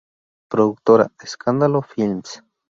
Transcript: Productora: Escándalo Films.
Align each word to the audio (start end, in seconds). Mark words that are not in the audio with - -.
Productora: 0.49 1.11
Escándalo 1.21 1.83
Films. 1.83 2.41